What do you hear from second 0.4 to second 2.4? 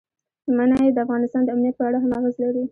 منی د افغانستان د امنیت په اړه هم اغېز